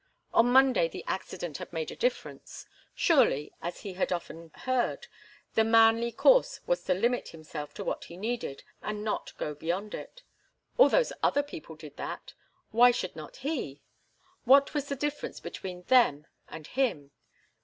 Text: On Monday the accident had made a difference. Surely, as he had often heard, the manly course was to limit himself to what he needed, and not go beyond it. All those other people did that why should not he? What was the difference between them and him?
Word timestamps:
On 0.33 0.47
Monday 0.51 0.87
the 0.87 1.03
accident 1.05 1.59
had 1.59 1.71
made 1.71 1.91
a 1.91 1.95
difference. 1.95 2.65
Surely, 2.95 3.53
as 3.61 3.81
he 3.81 3.93
had 3.93 4.11
often 4.11 4.49
heard, 4.65 5.05
the 5.53 5.63
manly 5.63 6.11
course 6.11 6.59
was 6.65 6.83
to 6.85 6.95
limit 6.95 7.27
himself 7.27 7.71
to 7.75 7.83
what 7.83 8.05
he 8.05 8.17
needed, 8.17 8.63
and 8.81 9.03
not 9.03 9.37
go 9.37 9.53
beyond 9.53 9.93
it. 9.93 10.23
All 10.75 10.89
those 10.89 11.13
other 11.21 11.43
people 11.43 11.75
did 11.75 11.97
that 11.97 12.33
why 12.71 12.89
should 12.89 13.15
not 13.15 13.35
he? 13.45 13.83
What 14.43 14.73
was 14.73 14.85
the 14.89 14.95
difference 14.95 15.39
between 15.39 15.83
them 15.83 16.25
and 16.47 16.65
him? 16.65 17.11